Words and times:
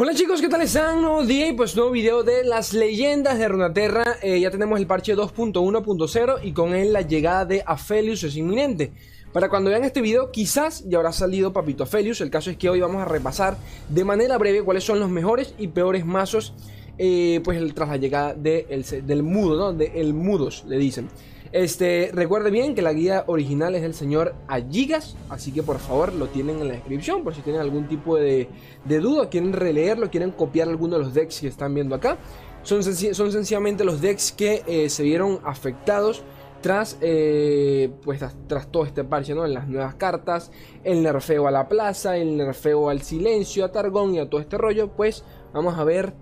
Hola 0.00 0.14
chicos, 0.14 0.40
¿qué 0.40 0.48
tal 0.48 0.62
están? 0.62 1.02
Nuevo 1.02 1.26
día 1.26 1.48
y 1.48 1.54
pues 1.54 1.74
nuevo 1.74 1.90
video 1.90 2.22
de 2.22 2.44
las 2.44 2.72
leyendas 2.72 3.36
de 3.36 3.48
Runaterra. 3.48 4.16
Eh, 4.22 4.38
Ya 4.38 4.48
tenemos 4.48 4.78
el 4.78 4.86
parche 4.86 5.16
2.1.0 5.16 6.38
y 6.44 6.52
con 6.52 6.72
él 6.72 6.92
la 6.92 7.02
llegada 7.02 7.44
de 7.44 7.64
Aphelios 7.66 8.22
es 8.22 8.36
inminente. 8.36 8.92
Para 9.32 9.48
cuando 9.48 9.70
vean 9.70 9.82
este 9.82 10.00
video 10.00 10.30
quizás 10.30 10.84
ya 10.88 10.98
habrá 10.98 11.10
salido 11.10 11.52
Papito 11.52 11.82
Aphelios 11.82 12.20
El 12.20 12.30
caso 12.30 12.48
es 12.48 12.56
que 12.56 12.70
hoy 12.70 12.78
vamos 12.80 13.02
a 13.02 13.06
repasar 13.06 13.56
de 13.88 14.04
manera 14.04 14.38
breve 14.38 14.62
cuáles 14.62 14.84
son 14.84 15.00
los 15.00 15.10
mejores 15.10 15.52
y 15.58 15.66
peores 15.66 16.06
mazos 16.06 16.54
eh, 16.98 17.40
Pues 17.44 17.74
tras 17.74 17.88
la 17.88 17.96
llegada 17.96 18.34
del 18.34 19.22
mudo, 19.22 19.56
¿no? 19.56 19.72
De 19.72 19.92
el 19.94 20.14
mudos 20.14 20.64
le 20.66 20.76
dicen 20.76 21.08
este, 21.52 22.10
recuerde 22.12 22.50
bien 22.50 22.74
que 22.74 22.82
la 22.82 22.92
guía 22.92 23.24
original 23.26 23.74
es 23.74 23.80
del 23.80 23.94
señor 23.94 24.34
Agigas, 24.48 25.16
así 25.30 25.50
que 25.50 25.62
por 25.62 25.78
favor 25.78 26.12
lo 26.12 26.26
tienen 26.26 26.60
en 26.60 26.68
la 26.68 26.74
descripción 26.74 27.24
por 27.24 27.34
si 27.34 27.40
tienen 27.40 27.62
algún 27.62 27.88
tipo 27.88 28.16
de, 28.16 28.48
duda, 28.86 29.30
quieren 29.30 29.54
releerlo, 29.54 30.10
quieren 30.10 30.30
copiar 30.30 30.68
alguno 30.68 30.98
de 30.98 31.04
los 31.04 31.14
decks 31.14 31.40
que 31.40 31.48
están 31.48 31.74
viendo 31.74 31.94
acá. 31.94 32.18
Son, 32.64 32.82
son 32.82 33.32
sencillamente 33.32 33.82
los 33.82 34.02
decks 34.02 34.32
que 34.32 34.62
eh, 34.66 34.90
se 34.90 35.02
vieron 35.02 35.40
afectados 35.42 36.22
tras, 36.60 36.98
eh, 37.00 37.90
pues, 38.02 38.22
tras, 38.46 38.70
todo 38.70 38.84
este 38.84 39.04
parche, 39.04 39.34
¿no? 39.34 39.46
En 39.46 39.54
las 39.54 39.68
nuevas 39.68 39.94
cartas, 39.94 40.50
el 40.84 41.02
nerfeo 41.02 41.46
a 41.46 41.50
la 41.50 41.68
plaza, 41.68 42.18
el 42.18 42.36
nerfeo 42.36 42.90
al 42.90 43.00
silencio, 43.00 43.64
a 43.64 43.72
Targón 43.72 44.14
y 44.14 44.18
a 44.18 44.28
todo 44.28 44.40
este 44.40 44.58
rollo, 44.58 44.88
pues 44.88 45.24
vamos 45.54 45.78
a 45.78 45.84
ver 45.84 46.12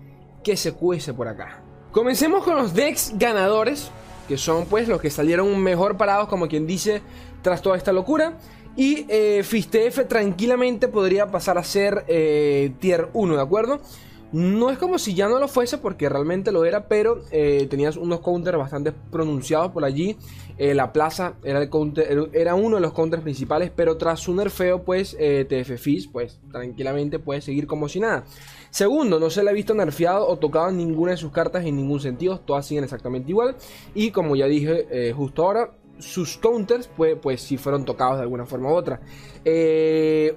qué 0.47 0.55
se 0.55 0.71
cuece 0.71 1.13
por 1.13 1.27
acá. 1.27 1.59
Comencemos 1.91 2.41
con 2.45 2.55
los 2.55 2.73
decks 2.73 3.11
ganadores 3.17 3.91
que 4.29 4.37
son 4.37 4.65
pues 4.65 4.87
los 4.87 5.01
que 5.01 5.09
salieron 5.09 5.61
mejor 5.61 5.97
parados, 5.97 6.29
como 6.29 6.47
quien 6.47 6.65
dice, 6.65 7.01
tras 7.41 7.61
toda 7.61 7.75
esta 7.75 7.91
locura. 7.91 8.37
Y 8.77 9.05
eh, 9.09 9.43
Fistef 9.43 10.07
tranquilamente 10.07 10.87
podría 10.87 11.27
pasar 11.27 11.57
a 11.57 11.65
ser 11.65 12.05
eh, 12.07 12.71
tier 12.79 13.09
1, 13.11 13.35
¿de 13.35 13.41
acuerdo? 13.41 13.81
No 14.33 14.69
es 14.69 14.77
como 14.77 14.99
si 14.99 15.13
ya 15.13 15.29
no 15.29 15.39
lo 15.39 15.47
fuese, 15.47 15.77
porque 15.77 16.09
realmente 16.09 16.51
lo 16.51 16.65
era, 16.65 16.87
pero 16.89 17.21
eh, 17.31 17.65
tenías 17.69 17.95
unos 17.95 18.19
counters 18.19 18.57
bastante 18.57 18.91
pronunciados 18.91 19.71
por 19.71 19.85
allí. 19.85 20.17
Eh, 20.57 20.73
la 20.73 20.91
plaza 20.91 21.35
era, 21.43 21.61
el 21.61 21.69
counter, 21.69 22.29
era 22.33 22.55
uno 22.55 22.75
de 22.75 22.81
los 22.81 22.91
counters 22.91 23.23
principales, 23.23 23.71
pero 23.73 23.95
tras 23.95 24.19
su 24.19 24.35
nerfeo, 24.35 24.83
pues 24.83 25.15
TF 25.15 25.79
Fizz, 25.79 26.09
pues 26.11 26.41
tranquilamente 26.51 27.19
puede 27.19 27.39
seguir 27.39 27.67
como 27.67 27.87
si 27.87 28.01
nada. 28.01 28.25
Segundo, 28.69 29.17
no 29.17 29.29
se 29.29 29.43
le 29.43 29.49
ha 29.49 29.53
visto 29.53 29.73
nerfeado 29.73 30.27
o 30.27 30.35
tocado 30.37 30.71
ninguna 30.71 31.11
de 31.11 31.17
sus 31.17 31.31
cartas 31.31 31.65
en 31.65 31.77
ningún 31.77 32.01
sentido, 32.01 32.39
todas 32.41 32.65
siguen 32.65 32.83
exactamente 32.83 33.31
igual. 33.31 33.55
Y 33.95 34.11
como 34.11 34.35
ya 34.35 34.47
dije 34.47 34.87
eh, 34.91 35.13
justo 35.13 35.43
ahora, 35.43 35.71
sus 35.99 36.37
counters, 36.37 36.89
pues, 36.97 37.17
pues 37.21 37.41
sí 37.41 37.57
fueron 37.57 37.85
tocados 37.85 38.17
de 38.17 38.23
alguna 38.23 38.45
forma 38.45 38.71
u 38.71 38.75
otra. 38.75 38.99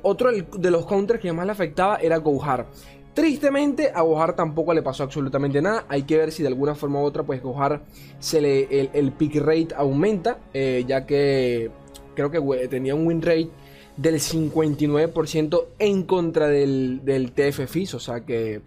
otro 0.03 0.31
de 0.31 0.71
los 0.71 0.87
counters 0.87 1.21
que 1.21 1.33
más 1.33 1.45
le 1.45 1.53
afectaba 1.53 1.97
era 1.97 2.19
Gohar. 2.19 2.67
Tristemente 3.15 3.91
a 3.93 4.03
Gohar 4.03 4.37
tampoco 4.37 4.73
le 4.73 4.83
pasó 4.83 5.03
absolutamente 5.03 5.61
nada. 5.61 5.85
Hay 5.89 6.03
que 6.05 6.17
ver 6.17 6.31
si 6.31 6.43
de 6.43 6.49
alguna 6.49 6.75
forma 6.75 7.01
u 7.01 7.05
otra 7.05 7.25
pues 7.25 7.43
Gohar 7.43 7.83
se 8.21 8.41
le, 8.41 8.91
el, 8.93 9.13
pick 9.13 9.37
rate 9.37 9.69
aumenta. 9.77 10.39
Eh, 10.55 10.85
ya 10.87 11.07
que 11.07 11.71
creo 12.15 12.31
que 12.31 12.69
tenía 12.69 12.95
un 12.95 13.07
win 13.07 13.21
rate 13.21 13.51
del 13.97 14.17
59% 14.17 15.65
en 15.79 16.03
contra 16.05 16.49
del, 16.49 17.33
TF 17.35 17.69
Fizz. 17.69 17.95
O 17.95 18.01
sea 18.01 18.25
que 18.25 18.63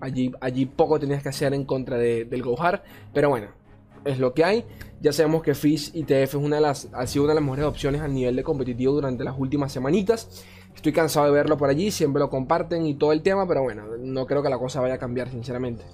allí, 0.00 0.32
allí 0.40 0.66
poco 0.66 0.98
tenías 0.98 1.22
que 1.22 1.28
hacer 1.28 1.52
en 1.52 1.64
contra 1.64 1.98
del 1.98 2.42
Gohar. 2.42 2.82
Pero 3.12 3.28
bueno, 3.28 3.48
es 4.04 4.18
lo 4.18 4.32
que 4.34 4.44
hay. 4.44 4.64
Ya 5.00 5.12
sabemos 5.12 5.42
que 5.42 5.54
Fizz 5.54 5.94
y 5.94 6.04
TF 6.04 6.12
es 6.12 6.34
una 6.34 6.56
de 6.56 6.62
las, 6.62 6.88
ha 6.92 7.06
sido 7.06 7.24
una 7.24 7.32
de 7.32 7.40
las 7.40 7.44
mejores 7.44 7.64
opciones 7.64 8.00
a 8.00 8.08
nivel 8.08 8.36
de 8.36 8.42
competitivo 8.42 8.92
durante 8.92 9.24
las 9.24 9.34
últimas 9.38 9.72
semanitas. 9.72 10.44
Estoy 10.74 10.92
cansado 10.92 11.26
de 11.26 11.32
verlo 11.32 11.56
por 11.56 11.68
allí, 11.68 11.90
siempre 11.90 12.20
lo 12.20 12.30
comparten 12.30 12.86
y 12.86 12.94
todo 12.94 13.12
el 13.12 13.22
tema, 13.22 13.46
pero 13.46 13.62
bueno, 13.62 13.84
no 13.98 14.26
creo 14.26 14.42
que 14.42 14.48
la 14.48 14.58
cosa 14.58 14.80
vaya 14.80 14.94
a 14.94 14.98
cambiar, 14.98 15.30
sinceramente. 15.30 15.84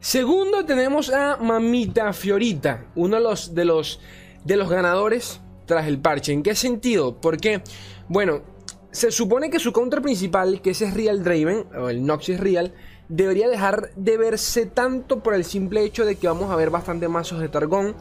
Segundo 0.00 0.64
tenemos 0.64 1.10
a 1.10 1.36
Mamita 1.36 2.12
Fiorita, 2.12 2.86
uno 2.94 3.16
de 3.16 3.22
los, 3.22 3.54
de 3.54 3.64
los, 3.64 4.00
de 4.44 4.56
los 4.56 4.70
ganadores 4.70 5.40
tras 5.66 5.86
el 5.86 6.00
parche. 6.00 6.32
¿En 6.32 6.42
qué 6.42 6.54
sentido? 6.54 7.20
Porque, 7.20 7.62
bueno, 8.08 8.42
se 8.90 9.10
supone 9.10 9.50
que 9.50 9.58
su 9.58 9.72
counter 9.72 10.00
principal, 10.00 10.62
que 10.62 10.70
ese 10.70 10.86
es 10.86 10.94
Real 10.94 11.22
Draven, 11.22 11.66
o 11.76 11.88
el 11.88 12.06
Noxus 12.06 12.38
Real, 12.40 12.72
debería 13.08 13.48
dejar 13.48 13.90
de 13.96 14.16
verse 14.16 14.66
tanto 14.66 15.22
por 15.22 15.34
el 15.34 15.44
simple 15.44 15.82
hecho 15.82 16.04
de 16.04 16.16
que 16.16 16.28
vamos 16.28 16.50
a 16.50 16.56
ver 16.56 16.70
bastante 16.70 17.08
mazos 17.08 17.40
de 17.40 17.48
Targón 17.48 17.94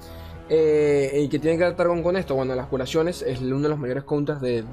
eh, 0.50 1.22
¿Y 1.24 1.28
que 1.28 1.40
tiene 1.40 1.58
que 1.58 1.66
ver 1.66 1.76
con 2.02 2.16
esto? 2.16 2.36
Bueno, 2.36 2.56
las 2.56 2.68
curaciones 2.68 3.22
es 3.22 3.42
uno 3.42 3.60
de 3.60 3.70
los 3.70 3.78
mayores 3.78 4.04
counters 4.04 4.40
del, 4.40 4.66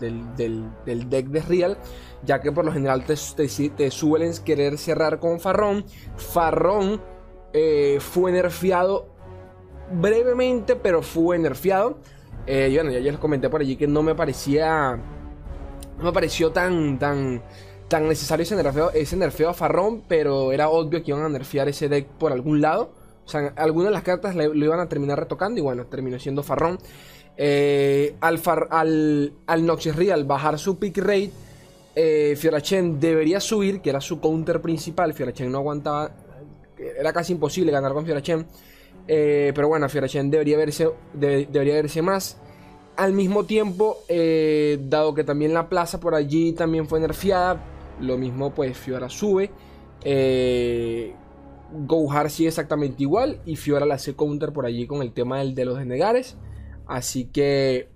deck 0.85 1.27
de 1.27 1.43
Real, 1.43 1.77
ya 2.23 2.41
que 2.41 2.53
por 2.53 2.65
lo 2.65 2.73
general 2.73 3.05
te, 3.05 3.91
suelen 3.91 4.33
querer 4.45 4.79
cerrar 4.79 5.19
con 5.19 5.41
Farrón. 5.41 5.85
Farrón 6.17 7.01
eh, 7.53 7.99
fue 8.01 8.31
nerfeado 8.31 9.09
brevemente, 9.91 10.77
pero 10.77 11.03
fue 11.03 11.39
nerfeado. 11.39 11.99
Eh, 12.47 12.69
y 12.71 12.75
bueno, 12.77 12.93
ya, 12.93 13.01
les 13.01 13.19
comenté 13.19 13.49
por 13.49 13.61
allí 13.61 13.77
que 13.77 13.89
no 13.89 14.03
me 14.03 14.15
parecía. 14.15 14.97
No 15.99 16.05
me 16.05 16.13
pareció 16.13 16.53
tan, 16.53 16.99
tan, 17.01 17.43
tan 17.89 18.09
necesario 18.09 18.45
ese 18.45 18.55
nerfeo, 18.55 18.91
ese 18.93 19.17
nerfeo 19.17 19.49
a 19.49 19.55
Farrón, 19.55 20.05
pero 20.07 20.53
era 20.53 20.69
obvio 20.69 21.03
que 21.03 21.11
iban 21.11 21.23
a 21.25 21.29
nerfear 21.29 21.69
ese 21.69 21.89
deck 21.89 22.07
por 22.07 22.33
algún 22.33 22.61
lado. 22.61 22.93
O 23.25 23.29
sea, 23.29 23.53
algunas 23.57 23.89
de 23.89 23.95
las 23.95 24.03
cartas 24.03 24.35
lo 24.35 24.65
iban 24.65 24.81
a 24.81 24.89
terminar 24.89 25.19
retocando 25.19 25.59
y 25.59 25.63
bueno, 25.63 25.87
terminó 25.87 26.19
siendo 26.19 26.43
Farrón. 26.43 26.79
Eh, 27.37 28.15
al, 28.21 28.41
al, 28.71 29.33
al 29.47 29.79
Real 29.97 30.25
bajar 30.25 30.59
su 30.59 30.79
pick 30.79 30.99
rate, 30.99 31.31
eh, 31.97 32.35
Fiorachen 32.37 33.01
debería 33.01 33.41
subir, 33.41 33.81
que 33.81 33.91
era 33.91 34.01
su 34.01 34.21
counter 34.21 34.61
principal. 34.61 35.15
Fiorachen 35.15 35.51
no 35.51 35.59
aguantaba, 35.59 36.13
era 36.77 37.13
casi 37.13 37.33
imposible 37.33 37.73
ganar 37.73 37.93
con 37.93 38.05
Fiorachen. 38.05 38.47
Eh, 39.07 39.53
pero 39.55 39.69
bueno, 39.69 39.89
Fiorachen 39.89 40.31
debería 40.31 40.57
verse, 40.57 40.89
debería 41.15 41.75
verse 41.75 42.03
más. 42.03 42.37
Al 42.97 43.13
mismo 43.13 43.45
tiempo, 43.45 43.99
eh, 44.09 44.79
dado 44.83 45.15
que 45.15 45.25
también 45.25 45.53
la 45.53 45.69
plaza 45.69 45.99
por 45.99 46.15
allí 46.15 46.53
también 46.53 46.87
fue 46.87 47.01
nerfeada, 47.01 47.61
lo 48.01 48.17
mismo 48.17 48.55
pues 48.55 48.77
Fiora 48.79 49.09
sube. 49.09 49.51
Eh, 50.05 51.13
Gohar 51.73 52.31
sigue 52.31 52.49
exactamente 52.49 53.03
igual 53.03 53.41
y 53.45 53.57
Fiora 53.57 53.87
la 53.87 53.95
hace 53.95 54.15
counter 54.15 54.53
por 54.53 54.67
allí 54.67 54.87
con 54.87 55.03
el 55.03 55.13
tema 55.13 55.39
del 55.39 55.55
de 55.55 55.65
los 55.65 55.79
denegares. 55.79 56.37
Así 56.87 57.25
que 57.27 57.89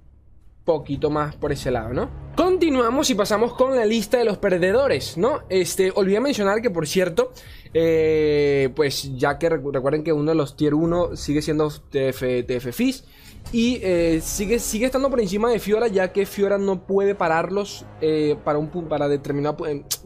poquito 0.65 1.09
más 1.09 1.35
por 1.35 1.51
ese 1.51 1.71
lado, 1.71 1.95
¿no? 1.95 2.11
Continuamos 2.37 3.09
y 3.09 3.15
pasamos 3.15 3.55
con 3.55 3.75
la 3.75 3.87
lista 3.87 4.19
de 4.19 4.25
los 4.25 4.37
perdedores, 4.37 5.17
¿no? 5.17 5.41
Este, 5.49 5.91
olvidé 5.95 6.21
mencionar 6.21 6.61
que 6.61 6.71
por 6.71 6.87
cierto, 6.87 7.33
eh, 7.73 8.71
pues 8.77 9.17
ya 9.17 9.39
que 9.39 9.49
recuerden 9.49 10.05
que 10.05 10.13
uno 10.13 10.31
de 10.31 10.35
los 10.35 10.57
tier 10.57 10.75
1 10.75 11.17
sigue 11.17 11.41
siendo 11.41 11.71
TF, 11.71 12.45
TF 12.47 12.73
Fizz 12.73 13.05
y 13.53 13.81
eh, 13.83 14.21
sigue, 14.23 14.59
sigue 14.59 14.87
estando 14.87 15.09
por 15.09 15.21
encima 15.21 15.51
de 15.51 15.59
Fiora 15.59 15.89
ya 15.89 16.13
que 16.13 16.27
Fiora 16.27 16.59
no 16.59 16.87
puede 16.87 17.15
pararlos 17.15 17.87
eh, 18.01 18.37
para 18.45 18.59
un 18.59 18.69
para 18.89 19.09
determinado 19.09 19.57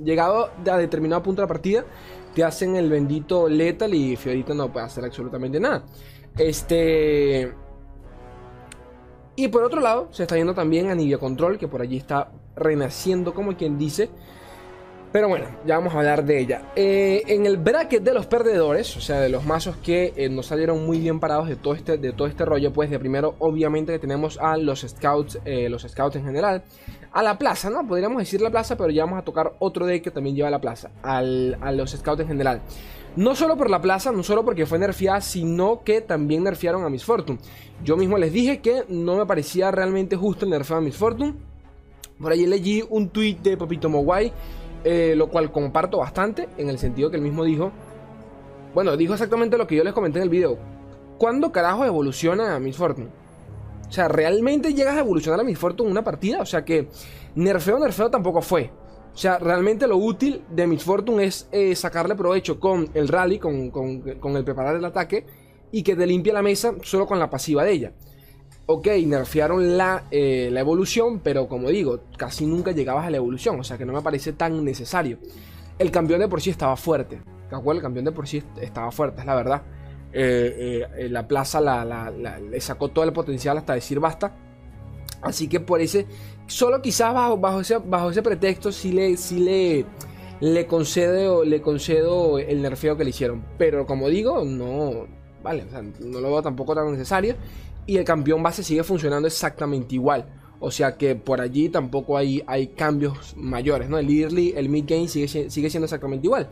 llegado 0.03 0.50
a 0.70 0.78
determinado 0.78 1.22
punto 1.22 1.42
de 1.42 1.44
la 1.44 1.48
partida 1.48 1.84
te 2.34 2.44
hacen 2.44 2.76
el 2.76 2.88
bendito 2.91 3.48
Lethal 3.48 3.94
y 3.94 4.16
Fiorita 4.16 4.54
no 4.54 4.72
puede 4.72 4.86
hacer 4.86 5.04
absolutamente 5.04 5.60
nada. 5.60 5.84
Este. 6.36 7.53
Y 9.36 9.48
por 9.48 9.64
otro 9.64 9.80
lado, 9.80 10.09
se 10.10 10.22
está 10.22 10.34
viendo 10.34 10.54
también 10.54 10.91
a 10.91 10.94
Nivea 10.94 11.19
Control, 11.19 11.59
que 11.59 11.69
por 11.69 11.80
allí 11.80 11.97
está 11.97 12.32
renaciendo, 12.56 13.34
como 13.34 13.56
quien 13.56 13.78
dice. 13.78 14.10
Pero 15.12 15.28
bueno, 15.28 15.45
ya 15.67 15.77
vamos 15.77 15.95
a 15.95 15.99
hablar 15.99 16.25
de 16.25 16.41
ella. 16.41 16.62
Eh, 16.75 17.23
en 17.27 17.45
el 17.45 17.59
bracket 17.59 18.03
de 18.03 18.15
los 18.15 18.25
perdedores, 18.25 18.97
o 18.97 19.00
sea, 19.03 19.21
de 19.21 19.28
los 19.28 19.45
mazos 19.45 19.77
que 19.77 20.15
eh, 20.17 20.31
nos 20.31 20.47
salieron 20.47 20.87
muy 20.87 21.00
bien 21.00 21.21
parados 21.21 21.49
de 21.49 21.56
todo 21.56 21.75
este, 21.75 21.99
de 21.99 22.15
todo 22.15 22.27
este 22.27 22.47
rollo, 22.47 22.73
pues 22.73 22.89
de 22.89 22.99
primero, 22.99 23.34
obviamente, 23.39 23.99
tenemos 23.99 24.39
a 24.39 24.56
los 24.56 24.81
scouts, 24.81 25.39
eh, 25.45 25.69
los 25.69 25.83
scouts 25.83 26.17
en 26.17 26.25
general, 26.25 26.62
a 27.13 27.22
la 27.22 27.36
plaza, 27.36 27.69
¿no? 27.69 27.86
Podríamos 27.86 28.21
decir 28.21 28.41
la 28.41 28.51
plaza, 28.51 28.75
pero 28.78 28.89
ya 28.89 29.04
vamos 29.04 29.19
a 29.19 29.22
tocar 29.22 29.53
otro 29.59 29.84
deck 29.84 30.03
que 30.03 30.10
también 30.10 30.34
lleva 30.34 30.48
a 30.48 30.51
la 30.51 30.63
plaza, 30.63 30.91
a 31.03 31.21
los 31.22 31.91
scouts 31.91 32.22
en 32.22 32.28
general. 32.28 32.63
No 33.15 33.34
solo 33.34 33.59
por 33.59 33.69
la 33.69 33.83
plaza, 33.83 34.13
no 34.13 34.22
solo 34.22 34.42
porque 34.47 34.65
fue 34.65 34.78
nerfeada, 34.78 35.21
sino 35.21 35.83
que 35.84 36.01
también 36.01 36.45
nerfearon 36.45 36.84
a 36.84 36.89
Miss 36.89 37.04
Fortune. 37.04 37.39
Yo 37.84 37.98
mismo 37.98 38.16
les 38.16 38.33
dije 38.33 38.60
que 38.60 38.84
no 38.89 39.16
me 39.16 39.27
parecía 39.27 39.71
realmente 39.71 40.16
justo 40.16 40.47
el 40.47 40.53
nerfeo 40.53 40.78
a 40.78 40.81
Miss 40.81 40.97
Fortune. 40.97 41.34
Por 42.19 42.33
allí 42.33 42.47
leí 42.47 42.83
un 42.89 43.10
tweet 43.10 43.36
de 43.42 43.59
Papito 43.59 43.91
Mowai 43.91 44.33
eh, 44.84 45.15
lo 45.17 45.29
cual 45.29 45.53
comparto 45.53 45.99
bastante 45.99 46.49
en 46.59 46.69
el 46.69 46.79
sentido 46.79 47.11
que 47.11 47.17
él 47.17 47.23
mismo 47.23 47.45
dijo, 47.45 47.73
bueno, 48.75 48.97
dijo 48.97 49.13
exactamente 49.13 49.59
lo 49.59 49.67
que 49.67 49.77
yo 49.77 49.84
les 49.84 49.93
comenté 49.93 50.19
en 50.19 50.25
el 50.25 50.29
video. 50.29 50.59
¿Cuándo 51.19 51.53
carajo 51.53 51.84
evoluciona 51.84 52.57
a 52.57 52.59
Miss 52.59 52.77
Fortune? 52.77 53.09
O 53.89 53.93
sea, 53.93 54.09
¿realmente 54.09 54.75
llegas 54.75 54.97
a 54.97 55.01
evolucionar 55.01 55.41
a 55.41 55.45
Miss 55.45 55.59
Fortune 55.59 55.89
en 55.89 55.93
una 55.93 56.05
partida? 56.05 56.41
O 56.41 56.47
sea 56.47 56.65
que 56.65 56.89
nerfeo, 57.34 57.79
nerfeo 57.79 58.11
tampoco 58.11 58.41
fue. 58.41 58.71
O 59.15 59.17
sea, 59.17 59.39
realmente 59.39 59.87
lo 59.87 59.99
útil 59.99 60.43
de 60.51 60.67
Miss 60.67 60.83
Fortune 60.83 61.25
es 61.25 61.49
eh, 61.53 61.77
sacarle 61.77 62.15
provecho 62.15 62.59
con 62.59 62.89
el 62.95 63.09
rally, 63.09 63.39
con, 63.39 63.71
con 63.71 64.37
el 64.37 64.45
preparar 64.45 64.77
el 64.77 64.84
ataque, 64.84 65.27
y 65.71 65.83
que 65.83 65.95
te 65.95 66.07
limpie 66.07 66.33
la 66.33 66.43
mesa 66.43 66.75
solo 66.83 67.07
con 67.07 67.19
la 67.19 67.29
pasiva 67.29 67.65
de 67.65 67.73
ella 67.73 67.93
ok, 68.74 68.89
nerfearon 69.07 69.77
la, 69.77 70.04
eh, 70.10 70.48
la, 70.53 70.60
evolución, 70.60 71.21
pero 71.21 71.48
como 71.48 71.69
digo, 71.69 72.01
casi 72.16 72.47
nunca 72.47 72.72
llegabas 72.72 73.07
a 73.07 73.10
la 73.10 73.16
evolución, 73.16 73.59
o 73.60 73.65
sea 73.65 73.78
que 73.78 73.84
no 73.84 73.92
me 73.92 74.03
parece 74.03 74.33
tan 74.33 74.65
necesario. 74.65 75.19
el 75.78 75.91
campeón 75.91 76.21
de 76.21 76.28
por 76.28 76.41
sí 76.41 76.51
estaba 76.51 76.77
fuerte. 76.77 77.21
¿De 77.51 77.57
acuerdo? 77.57 77.80
El 77.80 77.83
campeón 77.83 78.04
de 78.07 78.13
por 78.13 78.27
sí 78.27 78.42
estaba 78.60 78.91
fuerte, 78.91 79.21
es 79.21 79.27
la 79.27 79.34
verdad. 79.34 79.63
Eh, 80.13 80.84
eh, 80.98 81.09
la 81.09 81.27
plaza 81.27 81.60
le 81.60 82.60
sacó 82.60 82.89
todo 82.89 83.04
el 83.04 83.13
potencial 83.13 83.59
hasta 83.59 83.74
decir 83.74 84.01
basta. 84.01 84.34
Así 85.22 85.48
que 85.48 85.60
por 85.60 85.80
ese, 85.80 86.07
solo 86.47 86.83
quizás 86.83 87.15
bajo, 87.15 87.39
bajo, 87.39 87.60
ese, 87.60 87.78
bajo 87.78 88.10
ese 88.10 88.22
pretexto 88.22 88.72
sí 88.72 88.92
le, 88.92 89.16
sí 89.16 89.39
le, 89.39 89.86
le, 90.41 90.66
concedo, 90.66 91.45
le 91.45 91.63
concedo 91.63 92.39
el 92.39 92.60
nerfeo 92.60 92.97
que 92.97 93.04
le 93.04 93.10
hicieron. 93.10 93.45
Pero 93.57 93.86
como 93.86 94.09
digo, 94.09 94.45
no, 94.45 95.07
vale, 95.42 95.65
no 96.01 96.21
lo 96.21 96.28
veo 96.28 96.42
tampoco 96.42 96.74
tan 96.74 96.91
necesario. 96.91 97.36
Y 97.87 97.97
el 97.97 98.05
campeón 98.05 98.43
base 98.43 98.63
sigue 98.63 98.84
funcionando 98.84 99.27
exactamente 99.27 99.95
igual. 99.95 100.27
O 100.61 100.71
sea 100.71 100.97
que 100.97 101.17
por 101.17 101.41
allí 101.41 101.69
tampoco 101.69 102.17
hay, 102.17 102.43
hay 102.47 102.69
cambios 102.69 103.34
mayores, 103.37 103.89
¿no? 103.89 103.99
El 103.99 104.09
early, 104.09 104.55
el 104.57 104.69
mid 104.69 104.84
game 104.87 105.09
sigue, 105.09 105.51
sigue 105.51 105.71
siendo 105.71 105.87
exactamente 105.87 106.27
igual. 106.27 106.51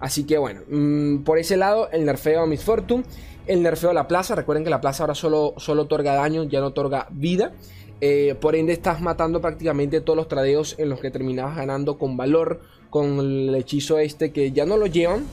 Así 0.00 0.24
que 0.24 0.38
bueno, 0.38 0.62
mm, 0.68 1.24
por 1.24 1.38
ese 1.38 1.56
lado, 1.56 1.90
el 1.90 2.04
nerfeo 2.04 2.42
a 2.42 2.46
Miss 2.46 2.62
Fortune, 2.64 3.04
el 3.46 3.62
nerfeo 3.62 3.90
a 3.90 3.94
la 3.94 4.08
plaza. 4.08 4.34
Recuerden 4.34 4.64
que 4.64 4.70
la 4.70 4.80
plaza 4.80 5.02
ahora 5.02 5.14
solo, 5.14 5.54
solo 5.58 5.82
otorga 5.82 6.14
daño, 6.14 6.44
ya 6.44 6.60
no 6.60 6.68
otorga 6.68 7.06
vida. 7.10 7.52
Eh, 8.00 8.34
por 8.40 8.56
ende, 8.56 8.72
estás 8.72 9.00
matando 9.00 9.40
prácticamente 9.40 10.00
todos 10.00 10.16
los 10.16 10.28
tradeos 10.28 10.74
en 10.78 10.88
los 10.88 11.00
que 11.00 11.10
terminabas 11.10 11.56
ganando 11.56 11.98
con 11.98 12.16
valor, 12.16 12.60
con 12.90 13.18
el 13.18 13.54
hechizo 13.54 13.98
este 13.98 14.32
que 14.32 14.52
ya 14.52 14.66
no 14.66 14.76
lo 14.76 14.86
llevan. 14.86 15.24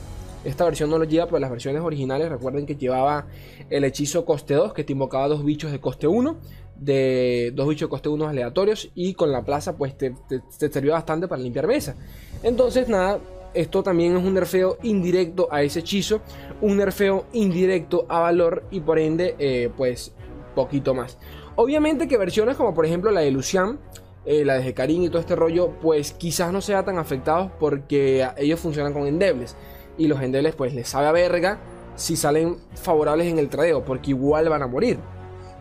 Esta 0.43 0.65
versión 0.65 0.89
no 0.89 0.97
lo 0.97 1.03
lleva, 1.03 1.27
pero 1.27 1.39
las 1.39 1.51
versiones 1.51 1.81
originales 1.83 2.29
recuerden 2.29 2.65
que 2.65 2.75
llevaba 2.75 3.27
el 3.69 3.83
hechizo 3.83 4.25
coste 4.25 4.55
2, 4.55 4.73
que 4.73 4.83
te 4.83 4.93
invocaba 4.93 5.27
dos 5.27 5.45
bichos 5.45 5.71
de 5.71 5.79
coste 5.79 6.07
1, 6.07 6.37
de 6.75 7.51
dos 7.53 7.67
bichos 7.67 7.87
de 7.87 7.89
coste 7.89 8.09
1 8.09 8.27
aleatorios, 8.27 8.89
y 8.95 9.13
con 9.13 9.31
la 9.31 9.43
plaza 9.43 9.77
pues 9.77 9.97
te, 9.97 10.15
te, 10.27 10.71
sirvió 10.71 10.93
bastante 10.93 11.27
para 11.27 11.41
limpiar 11.41 11.67
mesa. 11.67 11.95
Entonces 12.41 12.89
nada, 12.89 13.19
esto 13.53 13.83
también 13.83 14.17
es 14.17 14.23
un 14.23 14.33
nerfeo 14.33 14.77
indirecto 14.81 15.47
a 15.51 15.61
ese 15.61 15.79
hechizo, 15.79 16.21
un 16.61 16.77
nerfeo 16.77 17.25
indirecto 17.33 18.05
a 18.09 18.19
valor 18.19 18.63
y 18.71 18.79
por 18.79 18.97
ende 18.97 19.35
eh, 19.37 19.69
pues 19.77 20.13
poquito 20.55 20.93
más. 20.93 21.17
Obviamente 21.55 22.07
que 22.07 22.17
versiones 22.17 22.57
como 22.57 22.73
por 22.73 22.85
ejemplo 22.85 23.11
la 23.11 23.21
de 23.21 23.29
Lucian, 23.29 23.79
eh, 24.25 24.45
la 24.45 24.55
de 24.55 24.67
Hecarim 24.67 25.03
y 25.03 25.09
todo 25.09 25.19
este 25.19 25.35
rollo, 25.35 25.71
pues 25.81 26.13
quizás 26.13 26.53
no 26.53 26.61
sea 26.61 26.85
tan 26.85 26.97
afectados 26.97 27.51
porque 27.59 28.27
ellos 28.37 28.59
funcionan 28.59 28.93
con 28.93 29.07
endebles. 29.07 29.55
Y 30.01 30.07
los 30.07 30.19
endebles 30.19 30.55
pues 30.55 30.73
les 30.73 30.89
sabe 30.89 31.05
a 31.05 31.11
verga 31.11 31.59
si 31.95 32.15
salen 32.15 32.57
favorables 32.73 33.27
en 33.27 33.37
el 33.37 33.49
tradeo, 33.49 33.85
porque 33.85 34.09
igual 34.09 34.49
van 34.49 34.63
a 34.63 34.67
morir. 34.67 34.97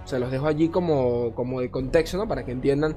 O 0.02 0.08
sea, 0.08 0.18
los 0.18 0.30
dejo 0.30 0.46
allí 0.46 0.70
como, 0.70 1.34
como 1.34 1.60
de 1.60 1.70
contexto, 1.70 2.16
¿no? 2.16 2.26
Para 2.26 2.46
que 2.46 2.52
entiendan 2.52 2.96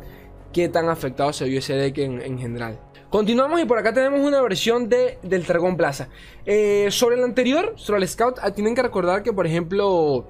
qué 0.54 0.70
tan 0.70 0.88
afectado 0.88 1.34
se 1.34 1.44
vio 1.44 1.60
ese 1.60 1.74
deck 1.74 1.98
en, 1.98 2.40
general. 2.40 2.80
Continuamos 3.10 3.60
y 3.62 3.66
por 3.66 3.78
acá 3.78 3.94
tenemos 3.94 4.22
una 4.22 4.42
versión 4.42 4.88
de, 4.88 5.18
del 5.22 5.46
Dragón 5.46 5.76
Plaza. 5.76 6.08
Eh, 6.46 6.88
sobre 6.92 7.18
el 7.18 7.24
anterior, 7.26 7.74
sobre 7.76 8.00
el 8.00 8.08
Scout, 8.08 8.38
ah, 8.42 8.52
tienen 8.52 8.74
que 8.74 8.82
recordar 8.82 9.22
que, 9.22 9.34
por 9.34 9.46
ejemplo, 9.46 10.30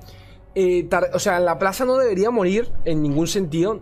eh, 0.56 0.90
o 1.14 1.20
sea, 1.20 1.40
la 1.40 1.60
plaza 1.60 1.86
no 1.86 1.96
debería 1.96 2.32
morir 2.32 2.72
en 2.86 3.04
ningún 3.04 3.28
sentido. 3.28 3.82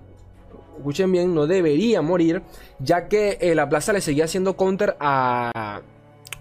Escuchen 0.76 1.14
bien, 1.14 1.34
no 1.34 1.48
debería 1.48 2.02
morir, 2.02 2.42
ya 2.80 3.08
que 3.08 3.38
eh, 3.40 3.56
la 3.56 3.70
plaza 3.70 3.94
le 3.94 4.02
seguía 4.02 4.26
haciendo 4.26 4.58
counter 4.58 4.98
a... 5.00 5.82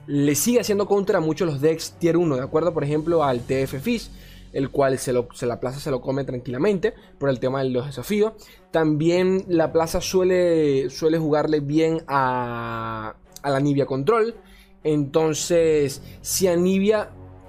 Le 0.07 0.35
sigue 0.35 0.61
haciendo 0.61 0.87
counter 0.87 1.17
a 1.17 1.21
muchos 1.21 1.49
los 1.49 1.61
decks 1.61 1.95
tier 1.99 2.17
1, 2.17 2.37
de 2.37 2.43
acuerdo, 2.43 2.75
por 2.75 2.85
ejemplo, 2.85 3.23
al 3.23 3.41
TF 3.41 3.81
Fish 3.81 4.11
el 4.53 4.71
cual 4.71 4.99
se, 4.99 5.13
lo, 5.13 5.29
la 5.43 5.61
plaza 5.61 5.81
se 5.81 5.91
lo 5.91 6.01
come 6.01 6.25
tranquilamente 6.25 6.95
por 7.19 7.31
el 7.31 7.39
tema 7.39 7.63
de 7.63 7.71
los 7.71 7.87
desafíos. 7.87 8.33
También 8.71 9.45
la 9.49 9.73
plaza 9.73 10.01
suele, 10.01 10.91
suele 10.91 11.19
jugarle 11.19 11.61
bien 11.61 12.03
a, 12.09 13.15
a 13.43 13.51
la 13.51 13.61
Nibia 13.61 13.87
Control. 13.87 14.35
Entonces, 14.83 16.03
si 16.21 16.47
a 16.47 16.57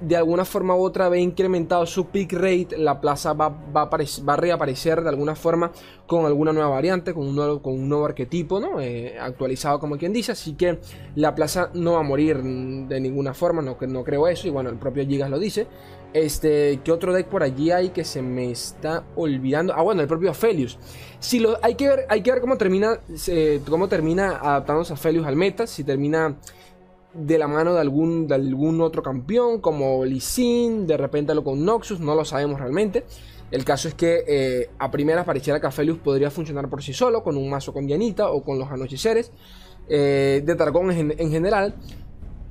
de 0.02 0.16
alguna 0.16 0.46
forma 0.46 0.76
u 0.76 0.84
otra 0.84 1.10
ve 1.10 1.20
incrementado 1.20 1.86
su 1.86 2.08
pick 2.08 2.34
rate, 2.34 2.78
la 2.78 3.00
plaza 3.00 3.34
va, 3.34 3.50
va, 3.50 3.90
a, 3.90 4.36
reaparecer 4.36 5.02
de 5.02 5.10
alguna 5.10 5.36
forma 5.36 5.72
con 6.08 6.26
alguna 6.26 6.52
nueva 6.52 6.70
variante, 6.70 7.14
con 7.14 7.28
un 7.28 7.36
nuevo, 7.36 7.62
con 7.62 7.74
un 7.74 7.88
nuevo 7.88 8.06
arquetipo, 8.06 8.60
¿no? 8.60 8.82
Eh, 8.82 9.18
actualizado 9.20 9.80
como 9.80 9.98
quien 9.98 10.12
dice, 10.12 10.32
así 10.32 10.54
que 10.54 10.80
la 11.16 11.36
plaza 11.36 11.70
no 11.74 11.94
va 11.94 12.00
a 12.00 12.04
morir 12.04 12.42
de 12.42 13.00
ninguna 13.00 13.34
forma, 13.34 13.62
no, 13.62 13.78
no 13.80 14.04
creo 14.04 14.28
eso, 14.28 14.48
y 14.48 14.50
bueno, 14.50 14.70
el 14.70 14.78
propio 14.78 15.06
Gigas 15.06 15.30
lo 15.30 15.40
dice. 15.40 15.68
Este, 16.14 16.82
¿qué 16.84 16.92
otro 16.92 17.14
deck 17.14 17.28
por 17.28 17.42
allí 17.42 17.72
hay 17.72 17.90
que 17.90 18.04
se 18.04 18.22
me 18.22 18.52
está 18.52 19.06
olvidando? 19.16 19.74
Ah, 19.74 19.82
bueno, 19.82 20.02
el 20.02 20.08
propio 20.10 20.32
Aphelios. 20.32 20.78
Si 21.20 21.40
lo, 21.40 21.58
hay, 21.62 21.76
que 21.76 21.88
ver, 21.88 22.06
hay 22.10 22.22
que 22.22 22.32
ver 22.32 22.42
cómo 22.42 22.58
termina, 22.58 23.00
cómo 23.70 23.88
termina 23.88 24.38
adaptándose 24.38 24.92
a 24.92 24.96
Aphelios 24.98 25.26
al 25.26 25.38
meta, 25.38 25.68
si 25.68 25.86
termina 25.86 26.36
de 27.14 27.38
la 27.38 27.48
mano 27.48 27.74
de 27.74 27.82
algún, 27.82 28.28
de 28.28 28.36
algún 28.36 28.82
otro 28.82 29.04
campeón, 29.04 29.60
como 29.60 30.06
Lee 30.06 30.20
Sin, 30.20 30.88
de 30.88 30.98
repente 30.98 31.36
lo 31.36 31.44
con 31.44 31.64
Noxus, 31.64 32.00
no 32.00 32.16
lo 32.16 32.26
sabemos 32.26 32.60
realmente. 32.60 33.04
El 33.52 33.66
caso 33.66 33.90
es 33.90 33.94
que 33.94 34.24
eh, 34.28 34.70
a 34.80 34.90
primera 34.92 35.26
pareciera 35.26 35.60
que 35.60 35.68
Aphelios 35.68 35.98
podría 35.98 36.32
funcionar 36.32 36.70
por 36.70 36.82
sí 36.82 36.94
solo, 36.94 37.22
con 37.22 37.36
un 37.36 37.50
mazo 37.50 37.74
con 37.74 37.86
Dianita 37.86 38.32
o 38.32 38.44
con 38.44 38.58
los 38.58 38.70
anocheceres, 38.72 39.32
eh, 39.90 40.42
de 40.46 40.56
Targón 40.56 40.92
en, 40.92 41.32
general, 41.32 41.76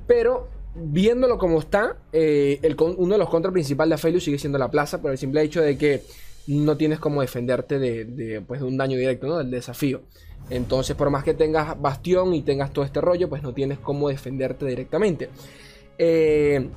pero 0.05 0.47
viéndolo 0.75 1.39
como 1.39 1.59
está, 1.59 1.97
eh, 2.13 2.59
el, 2.61 2.77
uno 2.79 3.15
de 3.15 3.17
los 3.17 3.29
contras 3.29 3.51
principales 3.51 3.89
de 3.89 3.95
Aphelios 3.95 4.23
sigue 4.23 4.37
siendo 4.37 4.59
la 4.59 4.69
plaza, 4.69 5.01
por 5.01 5.09
el 5.09 5.17
simple 5.17 5.41
hecho 5.41 5.61
de 5.61 5.75
que 5.75 6.03
no 6.47 6.77
tienes 6.77 6.99
como 6.99 7.21
defenderte 7.21 7.79
de, 7.79 8.41
pues, 8.45 8.61
de 8.61 8.67
un 8.67 8.77
daño 8.77 8.97
directo, 8.97 9.39
del 9.39 9.49
desafío. 9.49 10.01
Entonces, 10.49 10.95
por 10.95 11.09
más 11.09 11.23
que 11.23 11.33
tengas 11.33 11.79
bastión 11.79 12.33
y 12.33 12.41
tengas 12.41 12.71
todo 12.71 12.83
este 12.83 12.99
rollo, 12.99 13.29
pues 13.29 13.43
no 13.43 13.53
tienes 13.53 13.79
cómo 13.79 14.09
defenderte 14.09 14.65
directamente. 14.65 15.29
Eh, 15.97 16.69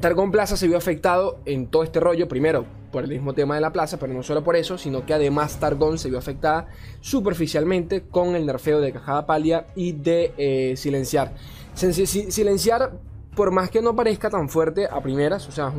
Targón 0.00 0.30
Plaza 0.30 0.56
se 0.56 0.68
vio 0.68 0.76
afectado 0.76 1.38
en 1.44 1.66
todo 1.66 1.82
este 1.82 2.00
rollo, 2.00 2.28
primero 2.28 2.66
por 2.94 3.02
el 3.02 3.10
mismo 3.10 3.34
tema 3.34 3.56
de 3.56 3.60
la 3.60 3.72
plaza, 3.72 3.98
pero 3.98 4.14
no 4.14 4.22
solo 4.22 4.44
por 4.44 4.54
eso, 4.54 4.78
sino 4.78 5.04
que 5.04 5.12
además 5.12 5.58
Targón 5.58 5.98
se 5.98 6.08
vio 6.08 6.16
afectada 6.16 6.68
superficialmente 7.00 8.02
con 8.02 8.36
el 8.36 8.46
nerfeo 8.46 8.80
de 8.80 8.92
Cajada 8.92 9.26
Palia 9.26 9.66
y 9.74 9.90
de 9.90 10.32
eh, 10.38 10.76
Silenciar. 10.76 11.34
Silenciar, 11.74 12.92
por 13.34 13.50
más 13.50 13.68
que 13.68 13.82
no 13.82 13.96
parezca 13.96 14.30
tan 14.30 14.48
fuerte 14.48 14.86
a 14.86 15.00
primeras, 15.00 15.48
o 15.48 15.50
sea, 15.50 15.72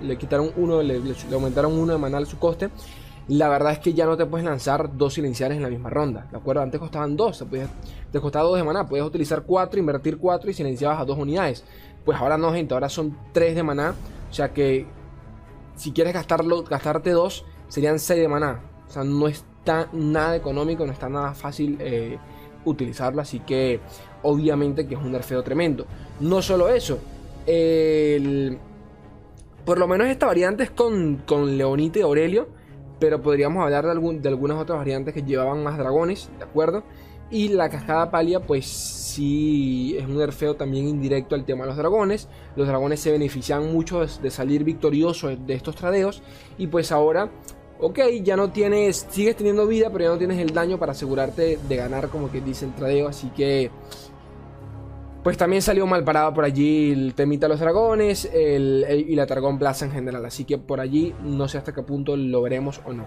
le 0.00 0.18
quitaron 0.18 0.52
uno, 0.56 0.80
le, 0.84 1.00
aumentaron 1.32 1.76
uno 1.76 1.94
de 1.94 1.98
manal 1.98 2.28
su 2.28 2.38
coste, 2.38 2.70
la 3.30 3.48
verdad 3.48 3.72
es 3.72 3.78
que 3.78 3.94
ya 3.94 4.06
no 4.06 4.16
te 4.16 4.26
puedes 4.26 4.44
lanzar 4.44 4.96
dos 4.96 5.14
silenciares 5.14 5.56
en 5.56 5.62
la 5.62 5.68
misma 5.68 5.88
ronda. 5.88 6.26
¿De 6.32 6.36
acuerdo? 6.36 6.62
Antes 6.62 6.80
costaban 6.80 7.16
dos, 7.16 7.44
te, 8.10 8.20
costaba 8.20 8.44
dos 8.44 8.56
de 8.56 8.64
maná. 8.64 8.88
Puedes 8.88 9.06
utilizar 9.06 9.44
cuatro, 9.44 9.78
invertir 9.78 10.18
cuatro 10.18 10.50
y 10.50 10.54
silenciabas 10.54 10.98
a 10.98 11.04
dos 11.04 11.16
unidades. 11.16 11.64
Pues 12.04 12.18
ahora 12.18 12.36
no, 12.36 12.52
gente, 12.52 12.74
ahora 12.74 12.88
son 12.88 13.16
tres 13.32 13.54
de 13.54 13.62
maná. 13.62 13.94
O 14.28 14.34
sea 14.34 14.52
que 14.52 14.84
si 15.76 15.92
quieres 15.92 16.12
gastarlo, 16.12 16.64
gastarte 16.64 17.10
dos, 17.10 17.44
serían 17.68 18.00
seis 18.00 18.20
de 18.20 18.26
maná. 18.26 18.62
O 18.88 18.90
sea, 18.90 19.04
no 19.04 19.28
está 19.28 19.88
nada 19.92 20.34
económico, 20.34 20.84
no 20.84 20.92
está 20.92 21.08
nada 21.08 21.32
fácil 21.32 21.76
eh, 21.78 22.18
utilizarlo. 22.64 23.22
Así 23.22 23.38
que 23.38 23.78
obviamente 24.24 24.88
que 24.88 24.96
es 24.96 25.00
un 25.00 25.12
nerfeo 25.12 25.44
tremendo. 25.44 25.86
No 26.18 26.42
solo 26.42 26.68
eso, 26.68 26.98
por 29.64 29.78
lo 29.78 29.86
menos 29.86 30.08
esta 30.08 30.26
variante 30.26 30.64
es 30.64 30.72
con, 30.72 31.18
con 31.18 31.56
Leonite 31.56 32.00
y 32.00 32.02
Aurelio 32.02 32.58
pero 33.00 33.20
podríamos 33.20 33.64
hablar 33.64 33.86
de, 33.86 34.18
de 34.18 34.28
algunas 34.28 34.58
otras 34.58 34.78
variantes 34.78 35.14
que 35.14 35.22
llevaban 35.22 35.64
más 35.64 35.78
dragones, 35.78 36.28
¿de 36.38 36.44
acuerdo? 36.44 36.84
Y 37.30 37.48
la 37.48 37.68
cascada 37.68 38.10
palia, 38.10 38.40
pues 38.40 38.66
sí 38.66 39.96
es 39.96 40.04
un 40.04 40.18
nerfeo 40.18 40.56
también 40.56 40.88
indirecto 40.88 41.36
al 41.36 41.44
tema 41.44 41.62
de 41.62 41.68
los 41.68 41.76
dragones. 41.76 42.28
Los 42.56 42.66
dragones 42.66 43.00
se 43.00 43.12
benefician 43.12 43.72
mucho 43.72 44.04
de 44.04 44.30
salir 44.30 44.64
victoriosos 44.64 45.38
de 45.46 45.54
estos 45.54 45.76
tradeos. 45.76 46.22
Y 46.58 46.66
pues 46.66 46.90
ahora, 46.90 47.30
ok, 47.78 48.00
ya 48.24 48.36
no 48.36 48.50
tienes, 48.50 49.06
sigues 49.10 49.36
teniendo 49.36 49.68
vida, 49.68 49.90
pero 49.90 50.04
ya 50.04 50.10
no 50.10 50.18
tienes 50.18 50.38
el 50.38 50.52
daño 50.52 50.78
para 50.78 50.90
asegurarte 50.90 51.58
de 51.68 51.76
ganar, 51.76 52.08
como 52.08 52.32
que 52.32 52.40
dice 52.40 52.64
el 52.64 52.74
tradeo. 52.74 53.06
Así 53.06 53.28
que 53.28 53.70
pues 55.22 55.36
también 55.36 55.62
salió 55.62 55.86
mal 55.86 56.04
parado 56.04 56.32
por 56.32 56.44
allí 56.44 56.92
el 56.92 57.14
temita 57.14 57.46
de 57.46 57.50
los 57.50 57.60
dragones 57.60 58.30
y 58.34 59.14
la 59.14 59.26
Targón 59.26 59.58
Plaza 59.58 59.84
en 59.84 59.92
general. 59.92 60.24
Así 60.24 60.44
que 60.44 60.58
por 60.58 60.80
allí 60.80 61.14
no 61.22 61.48
sé 61.48 61.58
hasta 61.58 61.74
qué 61.74 61.82
punto 61.82 62.16
lo 62.16 62.42
veremos 62.42 62.80
o 62.84 62.92
no. 62.92 63.06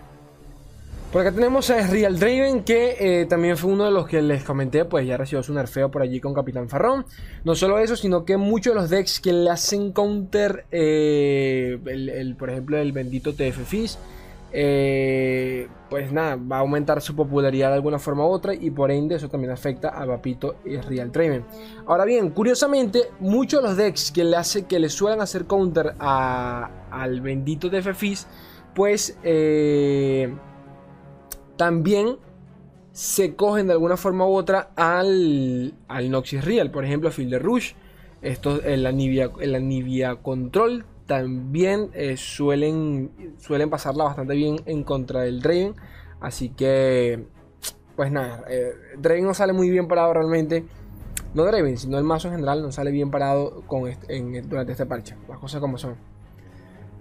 Por 1.14 1.22
acá 1.22 1.32
tenemos 1.32 1.70
a 1.70 1.86
Real 1.86 2.18
Draven, 2.18 2.64
que 2.64 2.96
eh, 3.00 3.28
también 3.28 3.56
fue 3.56 3.72
uno 3.72 3.86
de 3.86 3.92
los 3.92 4.08
que 4.08 4.20
les 4.20 4.44
comenté, 4.44 4.84
pues 4.84 5.06
ya 5.06 5.16
recibió 5.16 5.44
su 5.44 5.54
nerfeo 5.54 5.92
por 5.92 6.02
allí 6.02 6.20
con 6.20 6.34
Capitán 6.34 6.70
Farrón. 6.70 7.06
No 7.44 7.54
solo 7.54 7.78
eso, 7.78 7.96
sino 7.96 8.26
que 8.26 8.36
muchos 8.36 8.74
de 8.74 8.82
los 8.82 8.90
decks 8.90 9.20
que 9.20 9.32
le 9.32 9.52
hacen 9.52 9.92
counter, 9.92 10.66
eh, 10.72 11.78
el, 11.86 12.36
por 12.36 12.50
ejemplo, 12.50 12.80
el 12.80 12.94
bendito 12.94 13.34
TF 13.36 13.64
Fizz, 13.64 14.00
eh, 14.56 15.68
pues 15.90 16.12
nada, 16.12 16.36
va 16.36 16.58
a 16.58 16.60
aumentar 16.60 17.02
su 17.02 17.16
popularidad 17.16 17.70
de 17.70 17.76
alguna 17.76 17.98
forma 17.98 18.24
u 18.24 18.30
otra 18.30 18.54
y 18.54 18.70
por 18.70 18.92
ende 18.92 19.16
eso 19.16 19.28
también 19.28 19.52
afecta 19.52 19.90
a 19.90 20.06
Vapito 20.06 20.58
y 20.64 20.78
Real 20.78 21.12
Traven. 21.12 21.44
Ahora 21.88 22.06
bien, 22.06 22.30
curiosamente, 22.30 23.10
muchos 23.20 23.64
de 23.64 23.68
los 23.68 23.78
decks 23.78 24.12
que 24.12 24.24
le, 24.24 24.38
hace, 24.38 24.66
que 24.66 24.80
le 24.80 24.90
suelen 24.90 25.22
hacer 25.22 25.46
counter 25.46 25.96
al 25.98 27.22
bendito 27.22 27.70
de 27.70 27.84
pues 28.76 29.18
eh, 29.24 30.34
también 31.58 32.18
se 32.92 33.36
cogen 33.36 33.68
de 33.68 33.74
alguna 33.74 33.98
forma 33.98 34.28
u 34.28 34.34
otra 34.34 34.70
al, 34.76 35.74
al 35.88 36.12
Noxus 36.12 36.46
Real. 36.46 36.70
Por 36.70 36.86
ejemplo, 36.86 37.10
Field 37.10 37.42
Rush, 37.42 37.74
esto, 38.22 38.60
la 38.64 38.92
Nivia, 38.92 39.32
la 39.42 39.60
Nivia 39.60 40.16
Control 40.18 40.86
también 41.06 41.90
eh, 41.94 42.18
suelen, 42.18 43.36
suelen 43.38 43.70
pasarla 43.70 44.06
bastante 44.06 44.36
bien 44.36 44.58
en 44.66 44.84
contra 44.84 45.22
del 45.22 45.42
Draven. 45.42 45.76
Así 46.22 46.50
que, 46.50 47.26
pues 47.96 48.12
nada, 48.12 48.44
eh, 48.50 48.72
Draven 48.98 49.26
no 49.26 49.34
sale 49.34 49.54
muy 49.54 49.70
bien 49.70 49.88
parado 49.88 50.14
realmente. 50.14 50.66
No 51.34 51.44
Draven, 51.44 51.78
sino 51.78 51.98
el 51.98 52.04
mazo 52.04 52.28
en 52.28 52.36
general 52.36 52.62
no 52.62 52.72
sale 52.72 52.92
bien 52.92 53.12
parado 53.12 53.64
con 53.68 53.92
durante 54.48 54.72
este 54.72 54.86
parche. 54.86 55.16
Las 55.28 55.40
cosas 55.40 55.60
como 55.60 55.78
son. 55.78 55.96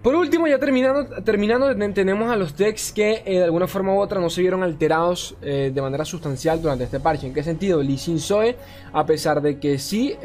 Por 0.03 0.17
último, 0.17 0.49
ya 0.49 0.59
terminando, 0.59 1.23
terminando 1.23 1.73
tenemos 1.95 2.29
a 2.29 2.35
los 2.35 2.57
decks 2.57 2.93
que 2.93 3.23
eh, 3.25 3.39
de 3.39 3.45
alguna 3.45 3.69
forma 3.69 3.95
u 3.95 4.01
otra 4.01 4.21
no 4.21 4.31
se 4.31 4.41
vieron 4.41 4.65
alterados 4.65 5.37
de 5.41 5.81
manera 5.81 6.05
sustancial 6.05 6.61
durante 6.61 6.85
este 6.85 6.99
parche. 6.99 7.29
¿En 7.29 7.35
qué 7.35 7.45
sentido? 7.45 7.81
Lee 7.81 7.99
Sin 7.99 8.19
Zoe, 8.19 8.57
a 8.93 9.07
pesar 9.07 9.41
de 9.43 9.61
que 9.61 9.79
sí 9.79 10.17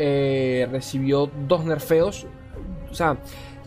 recibió 0.71 1.29
dos 1.47 1.63
nerfeos, 1.63 2.25
o 2.89 2.95
sea, 2.95 3.17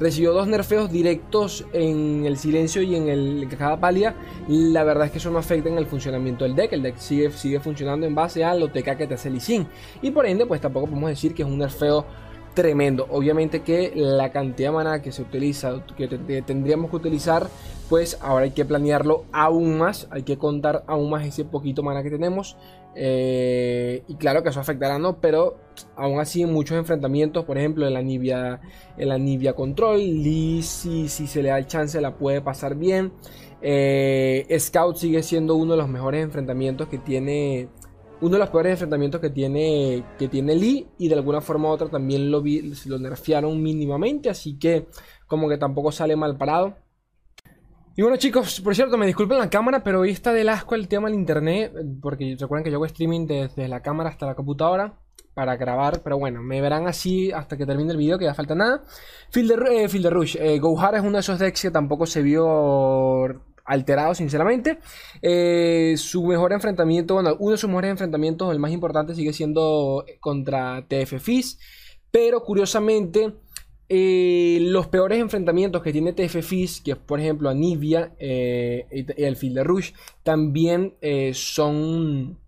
recibió 0.00 0.32
dos 0.32 0.48
nerfeos 0.48 0.90
directos 0.90 1.66
en 1.72 2.24
el 2.24 2.38
silencio 2.38 2.82
y 2.82 2.96
en 2.96 3.08
el 3.08 3.46
cada 3.56 3.78
pálida. 3.78 4.14
La 4.48 4.82
verdad 4.82 5.06
es 5.06 5.12
que 5.12 5.18
eso 5.18 5.30
no 5.30 5.38
afecta 5.38 5.68
en 5.68 5.78
el 5.78 5.86
funcionamiento 5.86 6.44
del 6.44 6.56
deck. 6.56 6.72
El 6.72 6.82
deck 6.82 6.96
sigue, 6.96 7.30
sigue 7.30 7.60
funcionando 7.60 8.06
en 8.06 8.14
base 8.14 8.42
a 8.42 8.54
lo 8.54 8.68
TK 8.68 8.96
que 8.96 9.06
te 9.06 9.14
hace 9.14 9.30
Lee 9.30 9.66
Y 10.02 10.10
por 10.10 10.26
ende, 10.26 10.46
pues 10.46 10.60
tampoco 10.60 10.86
podemos 10.86 11.10
decir 11.10 11.34
que 11.34 11.42
es 11.42 11.48
un 11.48 11.58
nerfeo 11.58 12.06
tremendo. 12.54 13.06
Obviamente 13.10 13.60
que 13.60 13.92
la 13.94 14.32
cantidad 14.32 14.70
de 14.70 14.74
mana 14.74 15.02
que 15.02 15.12
se 15.12 15.22
utiliza, 15.22 15.84
que 15.96 16.08
tendríamos 16.42 16.90
que 16.90 16.96
utilizar, 16.96 17.48
pues 17.88 18.18
ahora 18.22 18.44
hay 18.44 18.50
que 18.52 18.64
planearlo 18.64 19.24
aún 19.32 19.78
más. 19.78 20.08
Hay 20.10 20.22
que 20.22 20.38
contar 20.38 20.82
aún 20.86 21.10
más 21.10 21.26
ese 21.26 21.44
poquito 21.44 21.82
mana 21.82 22.02
que 22.02 22.10
tenemos. 22.10 22.56
Eh, 22.94 24.02
y 24.08 24.16
claro 24.16 24.42
que 24.42 24.48
eso 24.48 24.60
afectará, 24.60 24.98
¿no? 24.98 25.20
Pero 25.20 25.58
aún 25.96 26.20
así 26.20 26.44
muchos 26.44 26.76
enfrentamientos, 26.76 27.44
por 27.44 27.56
ejemplo 27.56 27.86
en 27.86 27.94
la 27.94 28.02
Nibia, 28.02 28.60
en 28.96 29.08
la 29.08 29.18
Nibia 29.18 29.54
Control, 29.54 29.98
Lee 29.98 30.62
si, 30.62 31.08
se 31.08 31.42
le 31.42 31.50
da 31.50 31.58
el 31.58 31.66
chance 31.66 32.00
la 32.00 32.16
puede 32.16 32.40
pasar 32.40 32.74
bien. 32.76 33.12
Eh, 33.62 34.46
Scout 34.58 34.96
sigue 34.96 35.22
siendo 35.22 35.54
uno 35.54 35.72
de 35.72 35.78
los 35.78 35.88
mejores 35.88 36.24
enfrentamientos 36.24 36.88
que 36.88 36.98
tiene 36.98 37.68
uno 38.20 38.32
de 38.32 38.38
los 38.38 38.50
peores 38.50 38.72
enfrentamientos 38.72 39.20
que 39.20 39.30
tiene, 39.30 40.04
que 40.18 40.28
tiene 40.28 40.54
Lee 40.54 40.88
y 40.98 41.08
de 41.08 41.14
alguna 41.14 41.40
forma 41.40 41.68
u 41.68 41.72
otra 41.72 41.88
también 41.88 42.30
lo, 42.30 42.42
lo 42.42 42.98
nerfearon 42.98 43.62
mínimamente, 43.62 44.28
así 44.28 44.58
que 44.58 44.86
como 45.26 45.48
que 45.48 45.56
tampoco 45.56 45.90
sale 45.92 46.16
mal 46.16 46.36
parado. 46.36 46.76
Y 47.96 48.02
bueno 48.02 48.16
chicos, 48.16 48.60
por 48.60 48.74
cierto, 48.74 48.96
me 48.96 49.06
disculpen 49.06 49.38
la 49.38 49.50
cámara, 49.50 49.82
pero 49.82 50.00
hoy 50.00 50.10
está 50.10 50.32
del 50.32 50.48
asco 50.48 50.76
el 50.76 50.86
tema 50.86 51.08
del 51.08 51.18
internet, 51.18 51.72
porque 52.00 52.36
recuerden 52.38 52.64
que 52.64 52.70
yo 52.70 52.76
hago 52.76 52.86
streaming 52.86 53.26
desde 53.26 53.66
la 53.66 53.82
cámara 53.82 54.10
hasta 54.10 54.26
la 54.26 54.36
computadora 54.36 54.94
para 55.34 55.56
grabar, 55.56 56.00
pero 56.02 56.18
bueno, 56.18 56.40
me 56.42 56.60
verán 56.60 56.86
así 56.86 57.32
hasta 57.32 57.56
que 57.56 57.66
termine 57.66 57.90
el 57.90 57.96
video, 57.96 58.18
que 58.18 58.26
ya 58.26 58.34
falta 58.34 58.54
nada. 58.54 58.84
Field 59.30 59.52
de, 59.54 59.84
eh, 59.84 60.10
Rush, 60.10 60.36
eh, 60.36 60.56
es 60.56 60.62
uno 60.62 61.12
de 61.12 61.18
esos 61.18 61.38
decks 61.38 61.62
que 61.62 61.70
tampoco 61.70 62.06
se 62.06 62.22
vio 62.22 63.42
alterado, 63.64 64.14
sinceramente. 64.14 64.78
Eh, 65.20 65.94
su 65.96 66.24
mejor 66.26 66.52
enfrentamiento, 66.52 67.14
bueno, 67.14 67.36
uno 67.38 67.52
de 67.52 67.58
sus 67.58 67.68
mejores 67.68 67.90
enfrentamientos, 67.90 68.52
el 68.52 68.58
más 68.58 68.70
importante, 68.70 69.14
sigue 69.14 69.32
siendo 69.32 70.04
contra 70.20 70.86
TF 70.88 71.20
Fizz. 71.20 71.58
Pero 72.10 72.42
curiosamente, 72.42 73.34
eh, 73.90 74.58
los 74.62 74.86
peores 74.86 75.18
enfrentamientos 75.18 75.82
que 75.82 75.92
tiene 75.92 76.14
TF 76.14 76.42
Fizz, 76.42 76.80
que 76.80 76.92
es 76.92 76.96
por 76.96 77.20
ejemplo 77.20 77.50
Anivia 77.50 78.14
eh, 78.18 78.86
y 78.90 79.22
el 79.22 79.36
Field 79.36 79.56
de 79.56 79.64
Rush, 79.64 79.92
también 80.22 80.94
son 81.34 82.38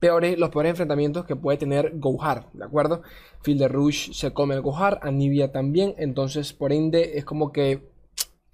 peores, 0.00 0.38
los 0.38 0.50
peores 0.50 0.70
enfrentamientos 0.70 1.24
que 1.24 1.36
puede 1.36 1.58
tener 1.58 1.92
Gohar, 1.94 2.48
¿de 2.52 2.64
acuerdo? 2.64 3.02
Field 3.42 3.60
de 3.60 3.68
Rush 3.68 4.12
se 4.12 4.32
come 4.32 4.54
el 4.54 4.60
Gohar, 4.60 5.00
Anivia 5.02 5.52
también, 5.52 5.94
entonces 5.98 6.52
por 6.52 6.72
ende 6.72 7.18
es 7.18 7.24
como 7.24 7.52
que 7.52 7.94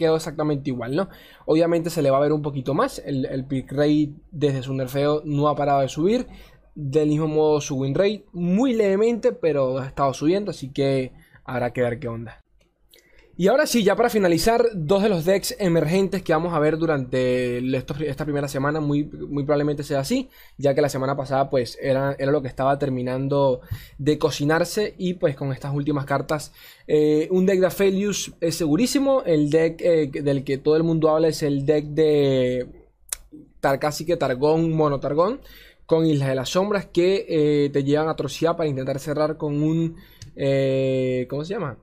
quedó 0.01 0.17
exactamente 0.17 0.71
igual, 0.71 0.97
¿no? 0.97 1.09
Obviamente 1.47 1.91
se 1.91 2.03
le 2.03 2.11
va 2.11 2.17
a 2.17 2.21
ver 2.21 2.33
un 2.33 2.43
poquito 2.43 2.73
más, 2.73 3.03
el, 3.05 3.45
pick 3.47 3.71
rate 3.73 4.13
desde 4.31 4.63
su 4.63 4.75
nerfeo 4.75 5.23
no 5.25 5.49
ha 5.49 5.55
parado 5.55 5.81
de 5.81 5.89
subir, 5.89 6.27
del 6.75 7.09
mismo 7.09 7.29
modo 7.29 7.61
su 7.61 7.77
win 7.77 7.95
rate 7.95 8.25
muy 8.33 8.73
levemente, 8.73 9.33
pero 9.33 9.79
ha 9.79 9.87
estado 9.87 10.15
subiendo, 10.15 10.53
así 10.53 10.73
que 10.73 11.13
habrá 11.51 11.73
que 11.73 11.83
ver 11.83 11.99
qué 11.99 12.09
onda. 12.09 12.41
Y 13.41 13.49
ahora 13.49 13.67
sí, 13.67 13.83
ya 13.83 13.97
para 13.97 14.11
finalizar, 14.11 14.67
dos 14.75 15.03
de 15.03 15.09
los 15.09 15.25
decks 15.25 15.57
emergentes 15.59 16.23
que 16.23 16.35
vamos 16.35 16.53
a 16.53 16.59
ver 16.59 16.77
durante 16.77 17.57
esta 18.07 18.25
primera 18.27 18.49
semana, 18.49 18.81
muy, 18.81 19.05
muy 19.05 19.45
probablemente 19.45 19.83
sea 19.83 20.01
así, 20.01 20.29
ya 20.59 20.75
que 20.75 20.83
la 20.83 20.91
semana 20.91 21.17
pasada 21.17 21.49
pues 21.49 21.79
era, 21.81 22.15
era 22.19 22.33
lo 22.33 22.43
que 22.43 22.49
estaba 22.49 22.79
terminando 22.79 23.63
de 23.97 24.19
cocinarse 24.19 24.95
y 24.99 25.15
pues 25.15 25.37
con 25.37 25.53
estas 25.53 25.73
últimas 25.73 26.05
cartas, 26.05 26.53
eh, 26.87 27.29
un 27.31 27.47
deck 27.47 27.61
de 27.61 27.67
Aphelios 27.69 28.35
es 28.43 28.57
segurísimo, 28.57 29.23
el 29.25 29.49
deck 29.49 29.81
eh, 29.81 30.11
del 30.23 30.45
que 30.45 30.59
todo 30.59 30.77
el 30.77 30.83
mundo 30.83 31.09
habla 31.09 31.29
es 31.29 31.43
el 31.43 31.65
deck 31.65 31.87
de 31.87 32.67
casi 33.81 34.05
que 34.05 34.19
Targón, 34.19 34.71
Mono 34.73 35.01
Targón, 35.01 35.41
con 35.91 36.07
Islas 36.07 36.29
de 36.29 36.35
las 36.37 36.51
Sombras 36.51 36.87
que 36.87 37.27
eh, 37.29 37.71
te 37.71 37.83
llevan 37.83 38.09
a 38.09 38.15
trocear 38.15 38.57
para 38.57 38.69
intentar 38.69 38.99
cerrar 39.01 39.37
con 39.37 39.63
un... 39.63 39.97
¿Cómo 41.29 41.45
se 41.45 41.53
llama? 41.55 41.77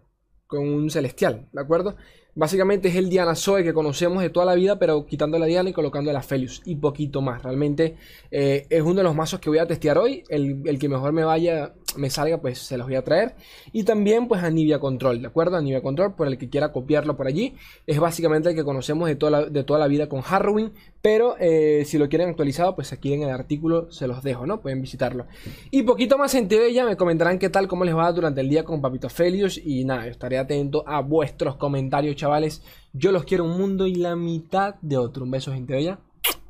con 0.47 0.67
un 0.67 0.89
celestial, 0.89 1.47
¿de 1.51 1.61
acuerdo? 1.61 1.95
Básicamente 2.33 2.87
es 2.89 2.95
el 2.95 3.09
Diana 3.09 3.35
Zoe 3.35 3.63
que 3.63 3.73
conocemos 3.73 4.21
de 4.21 4.29
toda 4.29 4.45
la 4.45 4.53
vida, 4.53 4.77
pero 4.77 5.05
quitando 5.05 5.39
la 5.39 5.47
Diana 5.47 5.71
y 5.71 5.73
colocando 5.73 6.13
la 6.13 6.21
Felius 6.21 6.61
y 6.65 6.75
poquito 6.75 7.19
más. 7.21 7.41
Realmente 7.41 7.95
eh, 8.29 8.67
es 8.69 8.81
uno 8.81 8.95
de 8.95 9.03
los 9.03 9.15
mazos 9.15 9.39
que 9.39 9.49
voy 9.49 9.57
a 9.57 9.65
testear 9.65 9.97
hoy. 9.97 10.23
El, 10.29 10.61
el, 10.65 10.77
que 10.77 10.87
mejor 10.87 11.13
me 11.13 11.23
vaya 11.23 11.73
me 11.95 12.09
salga, 12.09 12.39
pues 12.39 12.59
se 12.59 12.77
los 12.77 12.87
voy 12.87 12.95
a 12.95 13.03
traer. 13.03 13.35
Y 13.71 13.83
también 13.83 14.27
pues 14.27 14.43
a 14.43 14.49
Nivia 14.49 14.79
Control, 14.79 15.21
¿de 15.21 15.27
acuerdo? 15.27 15.57
A 15.57 15.61
Nivia 15.61 15.81
Control, 15.81 16.15
por 16.15 16.27
el 16.27 16.37
que 16.37 16.49
quiera 16.49 16.71
copiarlo 16.71 17.15
por 17.15 17.27
allí. 17.27 17.55
Es 17.85 17.99
básicamente 17.99 18.49
el 18.49 18.55
que 18.55 18.63
conocemos 18.63 19.07
de 19.07 19.15
toda 19.15 19.31
la, 19.31 19.45
de 19.45 19.63
toda 19.63 19.79
la 19.79 19.87
vida 19.87 20.07
con 20.09 20.21
Harrowing. 20.25 20.71
Pero 21.01 21.35
eh, 21.39 21.83
si 21.85 21.97
lo 21.97 22.09
quieren 22.09 22.29
actualizado, 22.29 22.75
pues 22.75 22.91
aquí 22.91 23.13
en 23.13 23.23
el 23.23 23.29
artículo 23.29 23.91
se 23.91 24.07
los 24.07 24.23
dejo, 24.23 24.45
¿no? 24.45 24.61
Pueden 24.61 24.81
visitarlo. 24.81 25.25
Y 25.71 25.83
poquito 25.83 26.17
más 26.17 26.35
en 26.35 26.47
TV 26.47 26.73
ya 26.73 26.85
me 26.85 26.97
comentarán 26.97 27.39
qué 27.39 27.49
tal, 27.49 27.67
cómo 27.67 27.85
les 27.85 27.95
va 27.95 28.11
durante 28.11 28.41
el 28.41 28.49
día 28.49 28.63
con 28.63 28.81
Papito 28.81 29.09
Felius. 29.09 29.57
Y 29.63 29.85
nada, 29.85 30.07
estaré 30.07 30.37
atento 30.37 30.83
a 30.87 31.01
vuestros 31.01 31.55
comentarios, 31.55 32.15
chavales. 32.15 32.61
Yo 32.93 33.11
los 33.11 33.23
quiero 33.25 33.45
un 33.45 33.57
mundo 33.57 33.87
y 33.87 33.95
la 33.95 34.15
mitad 34.15 34.75
de 34.81 34.97
otro. 34.97 35.23
Un 35.23 35.31
beso, 35.31 35.53
gente 35.53 35.73
bella. 35.73 35.99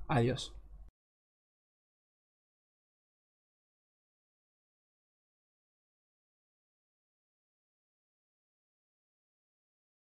Adiós. 0.08 0.57